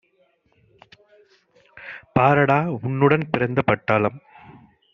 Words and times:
பாரடா 2.13 2.59
உன்னுடன் 2.79 3.29
பிறந்த 3.31 3.61
பட்டாளம்! 3.61 4.17